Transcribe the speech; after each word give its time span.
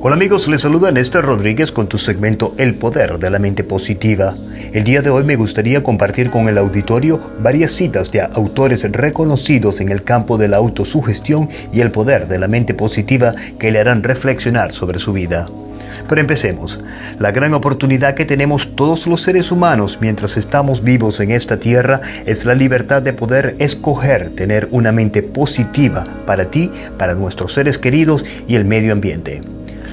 Hola 0.00 0.14
amigos, 0.14 0.46
les 0.46 0.60
saluda 0.60 0.92
Néstor 0.92 1.24
Rodríguez 1.24 1.72
con 1.72 1.88
tu 1.88 1.98
segmento 1.98 2.54
El 2.56 2.76
Poder 2.76 3.18
de 3.18 3.30
la 3.30 3.40
Mente 3.40 3.64
Positiva. 3.64 4.32
El 4.72 4.84
día 4.84 5.02
de 5.02 5.10
hoy 5.10 5.24
me 5.24 5.34
gustaría 5.34 5.82
compartir 5.82 6.30
con 6.30 6.48
el 6.48 6.56
auditorio 6.56 7.20
varias 7.40 7.72
citas 7.72 8.12
de 8.12 8.20
autores 8.20 8.84
reconocidos 8.92 9.80
en 9.80 9.88
el 9.88 10.04
campo 10.04 10.38
de 10.38 10.46
la 10.46 10.58
autosugestión 10.58 11.48
y 11.72 11.80
el 11.80 11.90
poder 11.90 12.28
de 12.28 12.38
la 12.38 12.46
mente 12.46 12.74
positiva 12.74 13.34
que 13.58 13.72
le 13.72 13.80
harán 13.80 14.04
reflexionar 14.04 14.70
sobre 14.70 15.00
su 15.00 15.12
vida. 15.12 15.48
Pero 16.08 16.20
empecemos. 16.20 16.78
La 17.18 17.32
gran 17.32 17.52
oportunidad 17.52 18.14
que 18.14 18.24
tenemos 18.24 18.76
todos 18.76 19.08
los 19.08 19.22
seres 19.22 19.50
humanos 19.50 19.98
mientras 20.00 20.36
estamos 20.36 20.84
vivos 20.84 21.18
en 21.18 21.32
esta 21.32 21.58
tierra 21.58 22.02
es 22.24 22.44
la 22.44 22.54
libertad 22.54 23.02
de 23.02 23.14
poder 23.14 23.56
escoger 23.58 24.30
tener 24.30 24.68
una 24.70 24.92
mente 24.92 25.24
positiva 25.24 26.04
para 26.24 26.44
ti, 26.44 26.70
para 26.96 27.14
nuestros 27.14 27.52
seres 27.52 27.78
queridos 27.78 28.24
y 28.46 28.54
el 28.54 28.64
medio 28.64 28.92
ambiente. 28.92 29.42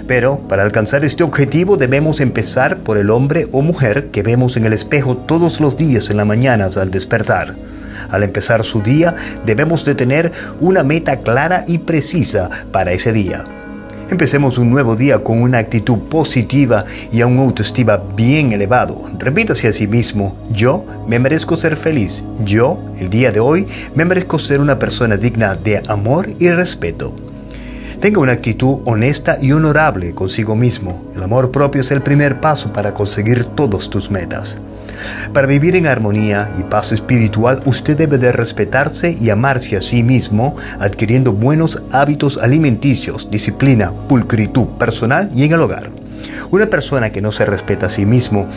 Pero 0.07 0.39
para 0.47 0.63
alcanzar 0.63 1.03
este 1.03 1.23
objetivo 1.23 1.77
debemos 1.77 2.19
empezar 2.19 2.77
por 2.77 2.97
el 2.97 3.09
hombre 3.09 3.47
o 3.51 3.61
mujer 3.61 4.07
que 4.11 4.23
vemos 4.23 4.55
en 4.57 4.65
el 4.65 4.73
espejo 4.73 5.17
todos 5.17 5.59
los 5.59 5.77
días 5.77 6.09
en 6.09 6.17
la 6.17 6.25
mañana 6.25 6.69
al 6.75 6.91
despertar. 6.91 7.55
Al 8.09 8.23
empezar 8.23 8.63
su 8.63 8.81
día 8.81 9.15
debemos 9.45 9.83
de 9.85 9.95
tener 9.95 10.31
una 10.59 10.83
meta 10.83 11.17
clara 11.17 11.65
y 11.67 11.79
precisa 11.79 12.49
para 12.71 12.91
ese 12.91 13.13
día. 13.13 13.43
Empecemos 14.09 14.59
un 14.59 14.69
nuevo 14.69 14.95
día 14.95 15.23
con 15.23 15.41
una 15.41 15.57
actitud 15.57 15.97
positiva 15.97 16.85
y 17.11 17.21
a 17.21 17.27
un 17.27 17.39
autoestima 17.39 17.97
bien 18.15 18.51
elevado. 18.51 19.01
Repítase 19.17 19.67
a 19.67 19.73
sí 19.73 19.87
mismo, 19.87 20.37
yo 20.51 20.85
me 21.07 21.17
merezco 21.17 21.57
ser 21.57 21.75
feliz. 21.75 22.23
Yo, 22.43 22.79
el 22.99 23.09
día 23.09 23.31
de 23.31 23.39
hoy, 23.39 23.65
me 23.95 24.05
merezco 24.05 24.37
ser 24.37 24.61
una 24.61 24.77
persona 24.77 25.17
digna 25.17 25.55
de 25.55 25.81
amor 25.87 26.27
y 26.37 26.49
respeto. 26.51 27.24
Tenga 27.99 28.19
una 28.19 28.33
actitud 28.33 28.79
honesta 28.85 29.37
y 29.41 29.51
honorable 29.51 30.13
consigo 30.13 30.55
mismo. 30.55 31.11
El 31.15 31.23
amor 31.23 31.51
propio 31.51 31.81
es 31.81 31.91
el 31.91 32.01
primer 32.01 32.39
paso 32.41 32.71
para 32.73 32.93
conseguir 32.93 33.45
todas 33.45 33.89
tus 33.89 34.11
metas. 34.11 34.57
Para 35.33 35.47
vivir 35.47 35.75
en 35.75 35.87
armonía 35.87 36.49
y 36.59 36.63
paz 36.63 36.91
espiritual, 36.91 37.61
usted 37.65 37.97
debe 37.97 38.17
de 38.17 38.31
respetarse 38.31 39.17
y 39.19 39.29
amarse 39.29 39.75
a 39.75 39.81
sí 39.81 40.03
mismo, 40.03 40.55
adquiriendo 40.79 41.31
buenos 41.31 41.81
hábitos 41.91 42.37
alimenticios, 42.37 43.29
disciplina, 43.31 43.91
pulcritud 44.07 44.67
personal 44.77 45.31
y 45.35 45.43
en 45.43 45.53
el 45.53 45.61
hogar. 45.61 45.89
Una 46.51 46.67
persona 46.67 47.11
que 47.11 47.21
no 47.21 47.31
se 47.31 47.45
respeta 47.45 47.87
a 47.87 47.89
sí 47.89 48.05
mismo 48.05 48.47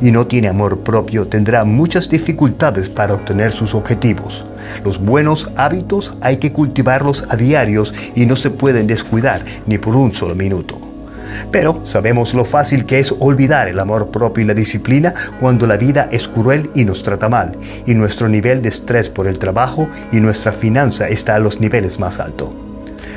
y 0.00 0.10
no 0.10 0.26
tiene 0.26 0.48
amor 0.48 0.80
propio 0.80 1.26
tendrá 1.26 1.64
muchas 1.64 2.08
dificultades 2.08 2.88
para 2.88 3.14
obtener 3.14 3.52
sus 3.52 3.74
objetivos. 3.74 4.46
Los 4.84 4.98
buenos 4.98 5.50
hábitos 5.56 6.16
hay 6.20 6.38
que 6.38 6.52
cultivarlos 6.52 7.26
a 7.28 7.36
diarios 7.36 7.94
y 8.14 8.26
no 8.26 8.36
se 8.36 8.50
pueden 8.50 8.86
descuidar 8.86 9.44
ni 9.66 9.78
por 9.78 9.96
un 9.96 10.12
solo 10.12 10.34
minuto. 10.34 10.78
Pero 11.50 11.80
sabemos 11.84 12.34
lo 12.34 12.44
fácil 12.44 12.86
que 12.86 12.98
es 12.98 13.14
olvidar 13.18 13.68
el 13.68 13.78
amor 13.78 14.10
propio 14.10 14.44
y 14.44 14.46
la 14.46 14.54
disciplina 14.54 15.14
cuando 15.40 15.66
la 15.66 15.76
vida 15.76 16.08
es 16.10 16.28
cruel 16.28 16.70
y 16.74 16.84
nos 16.84 17.02
trata 17.02 17.28
mal, 17.28 17.52
y 17.86 17.94
nuestro 17.94 18.28
nivel 18.28 18.62
de 18.62 18.70
estrés 18.70 19.08
por 19.08 19.26
el 19.26 19.38
trabajo 19.38 19.88
y 20.12 20.20
nuestra 20.20 20.52
finanza 20.52 21.08
está 21.08 21.34
a 21.34 21.38
los 21.38 21.60
niveles 21.60 21.98
más 21.98 22.20
altos. 22.20 22.50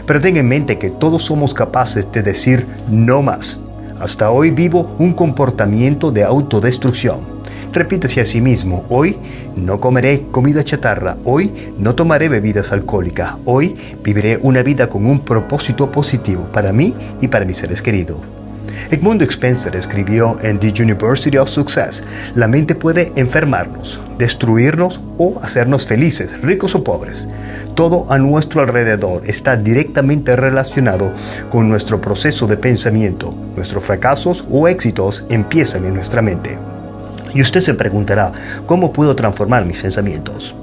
Pero 0.06 0.22
ten 0.22 0.38
en 0.38 0.48
mente 0.48 0.78
que 0.78 0.90
todos 0.90 1.24
somos 1.24 1.54
capaces 1.54 2.12
de 2.12 2.24
decir 2.24 2.66
no 2.90 3.22
más 3.22 3.60
hasta 4.00 4.32
hoy 4.32 4.52
vivo 4.52 4.96
un 4.98 5.14
comportamiento 5.14 6.12
de 6.12 6.24
autodestrucción. 6.24 7.39
Repítese 7.72 8.20
a 8.20 8.26
sí 8.26 8.42
mismo, 8.42 8.84
hoy 8.90 9.16
no 9.56 9.80
comeré 9.80 10.24
comida 10.32 10.64
chatarra, 10.64 11.18
hoy 11.24 11.52
no 11.78 11.94
tomaré 11.94 12.28
bebidas 12.28 12.72
alcohólicas, 12.72 13.34
hoy 13.46 13.76
viviré 14.04 14.40
una 14.42 14.64
vida 14.64 14.90
con 14.90 15.06
un 15.06 15.20
propósito 15.20 15.92
positivo 15.92 16.48
para 16.52 16.74
mí 16.74 16.96
y 17.22 17.28
para 17.28 17.46
mis 17.46 17.58
seres 17.58 17.84
queridos. 17.84 18.18
Edmund 18.90 19.22
Spencer 19.22 19.76
escribió 19.76 20.40
en 20.42 20.60
The 20.60 20.82
University 20.82 21.38
of 21.38 21.48
Success, 21.48 22.04
la 22.34 22.48
mente 22.48 22.74
puede 22.74 23.12
enfermarnos, 23.16 24.00
destruirnos 24.18 25.02
o 25.20 25.40
hacernos 25.40 25.86
felices, 25.86 26.42
ricos 26.42 26.74
o 26.74 26.84
pobres. 26.84 27.28
Todo 27.76 28.08
a 28.10 28.18
nuestro 28.18 28.62
alrededor 28.62 29.22
está 29.28 29.56
directamente 29.58 30.36
relacionado 30.36 31.14
con 31.52 31.70
nuestro 31.70 32.02
proceso 32.02 32.48
de 32.48 32.58
pensamiento. 32.58 33.32
Nuestros 33.56 33.84
fracasos 33.84 34.44
o 34.50 34.68
éxitos 34.68 35.26
empiezan 35.30 35.86
en 35.86 35.94
nuestra 35.94 36.24
mente. 36.24 36.58
Y 37.34 37.42
usted 37.42 37.62
se 37.62 37.74
preguntará, 37.74 38.32
¿cómo 38.66 38.92
puedo 38.94 39.16
transformar 39.16 39.66
mis 39.66 39.80
pensamientos? 39.80 40.56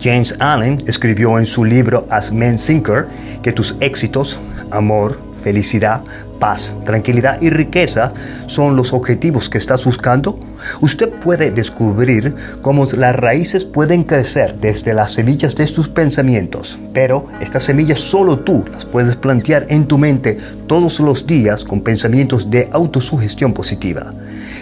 James 0.00 0.36
Allen 0.38 0.82
escribió 0.86 1.38
en 1.38 1.46
su 1.46 1.64
libro 1.64 2.06
As 2.10 2.32
Men 2.32 2.56
Thinker 2.56 3.06
que 3.42 3.52
tus 3.52 3.76
éxitos, 3.80 4.38
amor, 4.70 5.18
felicidad, 5.42 6.02
paz, 6.42 6.74
tranquilidad 6.84 7.40
y 7.40 7.50
riqueza 7.50 8.12
son 8.46 8.74
los 8.74 8.92
objetivos 8.92 9.48
que 9.48 9.58
estás 9.58 9.84
buscando, 9.84 10.34
usted 10.80 11.08
puede 11.08 11.52
descubrir 11.52 12.34
cómo 12.62 12.84
las 12.96 13.14
raíces 13.14 13.64
pueden 13.64 14.02
crecer 14.02 14.58
desde 14.60 14.92
las 14.92 15.12
semillas 15.12 15.54
de 15.54 15.68
sus 15.68 15.88
pensamientos, 15.88 16.78
pero 16.92 17.24
estas 17.40 17.62
semillas 17.62 18.00
solo 18.00 18.40
tú 18.40 18.64
las 18.72 18.84
puedes 18.84 19.14
plantear 19.14 19.66
en 19.68 19.86
tu 19.86 19.98
mente 19.98 20.36
todos 20.66 20.98
los 20.98 21.28
días 21.28 21.64
con 21.64 21.80
pensamientos 21.80 22.50
de 22.50 22.68
autosugestión 22.72 23.52
positiva. 23.52 24.12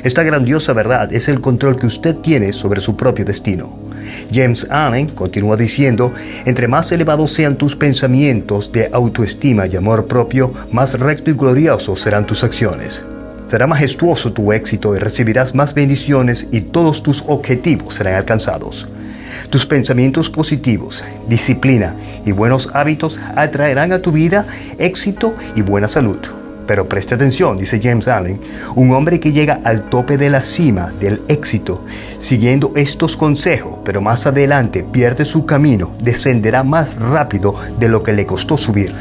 Esta 0.03 0.23
grandiosa 0.23 0.73
verdad 0.73 1.13
es 1.13 1.29
el 1.29 1.41
control 1.41 1.77
que 1.77 1.87
usted 1.87 2.17
tiene 2.17 2.53
sobre 2.53 2.81
su 2.81 2.97
propio 2.97 3.25
destino. 3.25 3.79
James 4.33 4.67
Allen 4.71 5.09
continúa 5.09 5.57
diciendo, 5.57 6.15
entre 6.47 6.69
más 6.69 6.91
elevados 6.93 7.33
sean 7.33 7.57
tus 7.57 7.77
pensamientos 7.77 8.73
de 8.73 8.89
autoestima 8.93 9.67
y 9.67 9.77
amor 9.77 10.07
propio, 10.07 10.55
más 10.73 10.99
recto 10.99 11.31
y 11.31 11.35
glorioso 11.35 11.97
serán 11.97 12.27
tus 12.27 12.45
acciones. 12.45 13.03
Será 13.49 13.67
majestuoso 13.67 14.33
tu 14.33 14.53
éxito 14.53 14.95
y 14.95 14.99
recibirás 14.99 15.55
más 15.55 15.75
bendiciones 15.75 16.49
y 16.51 16.61
todos 16.61 17.03
tus 17.03 17.25
objetivos 17.27 17.95
serán 17.95 18.15
alcanzados. 18.15 18.87
Tus 19.51 19.67
pensamientos 19.67 20.31
positivos, 20.31 21.03
disciplina 21.29 21.95
y 22.25 22.33
buenos 22.33 22.71
hábitos 22.73 23.19
atraerán 23.35 23.93
a 23.93 23.99
tu 23.99 24.13
vida 24.13 24.47
éxito 24.79 25.35
y 25.57 25.63
buena 25.63 25.89
salud. 25.89 26.40
Pero 26.71 26.89
preste 26.89 27.17
atención, 27.17 27.59
dice 27.59 27.81
James 27.83 28.07
Allen, 28.07 28.41
un 28.77 28.93
hombre 28.93 29.19
que 29.19 29.33
llega 29.33 29.61
al 29.65 29.91
tope 29.91 30.17
de 30.17 30.31
la 30.31 30.41
cima 30.41 30.93
del 31.01 31.21
éxito 31.27 31.85
siguiendo 32.19 32.71
estos 32.77 33.17
consejos, 33.17 33.81
pero 33.85 34.01
más 34.01 34.25
adelante 34.29 34.85
pierde 34.85 35.25
su 35.25 35.45
camino, 35.45 35.91
descenderá 36.01 36.63
más 36.63 36.95
rápido 36.95 37.57
de 37.81 37.89
lo 37.89 38.05
que 38.05 38.13
le 38.13 38.25
costó 38.25 38.57
subir 38.57 38.95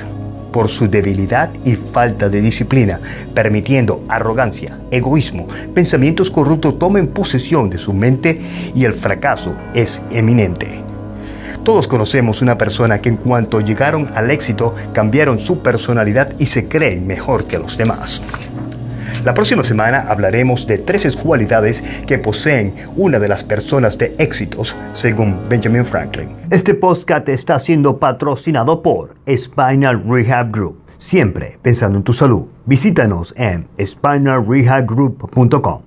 por 0.51 0.67
su 0.67 0.89
debilidad 0.89 1.51
y 1.63 1.75
falta 1.75 2.27
de 2.27 2.41
disciplina, 2.41 2.99
permitiendo 3.35 4.03
arrogancia, 4.09 4.79
egoísmo, 4.89 5.45
pensamientos 5.75 6.31
corruptos 6.31 6.79
tomen 6.79 7.05
posesión 7.05 7.69
de 7.69 7.77
su 7.77 7.93
mente 7.93 8.41
y 8.73 8.83
el 8.83 8.93
fracaso 8.93 9.53
es 9.75 10.01
eminente. 10.09 10.88
Todos 11.63 11.87
conocemos 11.87 12.41
una 12.41 12.57
persona 12.57 12.99
que 12.99 13.09
en 13.09 13.17
cuanto 13.17 13.61
llegaron 13.61 14.09
al 14.15 14.31
éxito 14.31 14.75
cambiaron 14.93 15.39
su 15.39 15.59
personalidad 15.59 16.33
y 16.39 16.47
se 16.47 16.67
creen 16.67 17.05
mejor 17.05 17.45
que 17.45 17.59
los 17.59 17.77
demás. 17.77 18.23
La 19.23 19.33
próxima 19.33 19.63
semana 19.65 20.05
hablaremos 20.07 20.65
de 20.65 20.77
tres 20.77 21.17
cualidades 21.17 21.83
que 22.07 22.17
poseen 22.17 22.73
una 22.95 23.19
de 23.19 23.27
las 23.27 23.43
personas 23.43 23.97
de 23.97 24.15
éxitos, 24.17 24.75
según 24.93 25.37
Benjamin 25.49 25.83
Franklin. 25.83 26.29
Este 26.49 26.73
podcast 26.73 27.27
está 27.27 27.59
siendo 27.59 27.97
patrocinado 27.97 28.81
por 28.81 29.15
Spinal 29.27 30.01
Rehab 30.07 30.51
Group. 30.51 30.79
Siempre 30.97 31.59
pensando 31.61 31.97
en 31.97 32.03
tu 32.03 32.13
salud. 32.13 32.43
Visítanos 32.65 33.33
en 33.37 33.67
spinalrehabgroup.com. 33.83 35.81